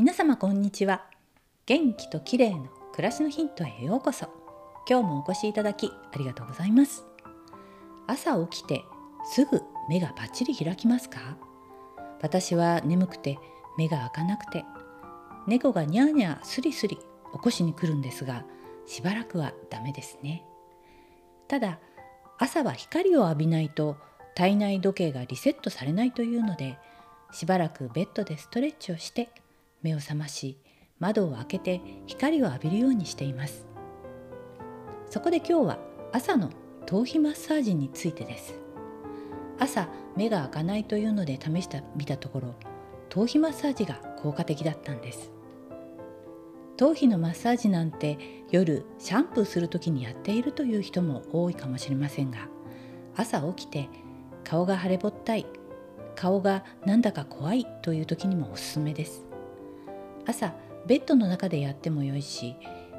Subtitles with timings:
[0.00, 1.04] 皆様こんにちは。
[1.66, 4.30] 元気と綺麗の暮らしのヒントへようこそ。
[4.88, 7.04] 今日もお越しいただきありがとうございます。
[8.06, 8.82] 朝起きて
[9.30, 9.60] すぐ
[9.90, 11.36] 目がパッチリ開きますか？
[12.22, 13.38] 私は眠くて
[13.76, 14.64] 目が開かなくて
[15.46, 17.02] 猫がニャーニャースリスリ起
[17.38, 18.46] こしに来るんですが
[18.86, 20.46] しばらくはダメですね。
[21.46, 21.78] ただ
[22.38, 23.98] 朝は光を浴びないと
[24.34, 26.78] 体内時計がリセットされないというので
[27.32, 29.28] しばらくベッドでストレッチをして
[29.82, 30.58] 目を覚まし
[30.98, 33.66] 窓を開けて光を浴びるようにしています。
[35.08, 35.78] そこで今日は
[36.12, 36.50] 朝の
[36.86, 38.54] 頭皮マッサージについてです。
[39.58, 42.54] 朝目が開かないというので試してみたところ
[43.08, 45.32] 頭皮マッサージが効果的だったんです。
[46.76, 48.18] 頭皮のマッサージなんて
[48.50, 52.48] 夜シャンプーする時にやっているという人も多いかもしれませんが
[53.16, 53.90] 朝起きて
[54.44, 55.44] 顔が腫れぼったい
[56.16, 59.29] 顔がなんだか怖いという時にもおすすめです。
[60.26, 60.52] 朝
[60.86, 62.56] ベッドの中でやってもよいし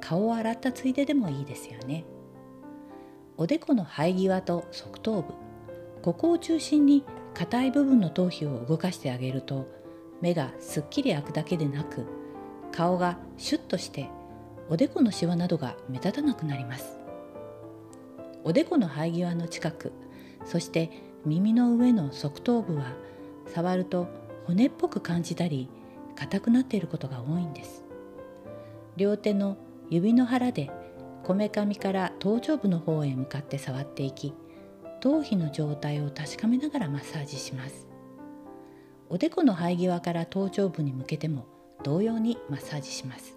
[0.00, 2.04] 顔を洗ったついででもいいですよね。
[3.36, 5.34] おでこの生え際と側頭部
[6.02, 9.66] ここを中心に硬い部分の頭皮を動かしてあげると
[10.20, 12.06] 目がすっきり開くだけでなく
[12.72, 14.08] 顔がシュッとして
[14.68, 16.98] おでこのシワなどが目立たなくなります。
[18.44, 19.92] おでこの生え際の近く
[20.44, 20.90] そして
[21.24, 22.92] 耳の上の側頭部は
[23.46, 24.08] 触ると
[24.46, 25.68] 骨っぽく感じたり
[26.16, 27.84] 硬くなっていることが多いんです。
[28.96, 29.56] 両手の
[29.90, 30.70] 指の腹で
[31.22, 34.34] こめかみから頭頂部の方へ向かって触っていき
[35.00, 37.86] 頭皮の状態を確かめながらマッサージします。
[39.08, 41.46] おでこの生え際から頭頂部に向けても
[41.82, 43.36] 同様にマッサージします。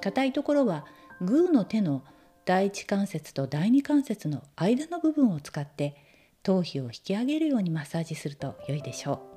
[0.00, 0.86] 硬いところは
[1.20, 2.02] グーの手の
[2.44, 5.96] 第一関節と第二関節の間の部分を使って
[6.42, 9.35] 頭皮を引き上げるようにマッサージすると良いでしょう。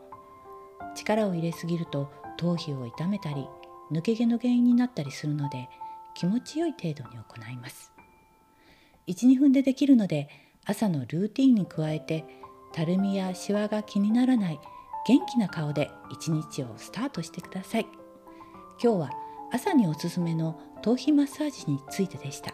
[0.95, 3.47] 力を入れすぎると頭皮を痛めたり
[3.91, 5.69] 抜け毛の原因になったりするので
[6.15, 7.91] 気持ちよい程度に行います。
[9.07, 10.29] 12分でできるので
[10.65, 12.25] 朝のルーティンに加えて
[12.73, 14.59] たるみやシワが気にならない
[15.07, 17.87] 元気な顔で一日をスタートしてください。
[18.81, 19.09] 今日は
[19.51, 22.53] 朝におすすめの頭皮マッサージについてでした。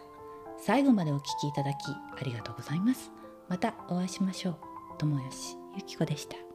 [0.58, 3.12] 最後までお聞きいただきありがとうございます。
[3.48, 4.56] またお会いしましょう。
[4.98, 6.45] 友吉ゆき子でした。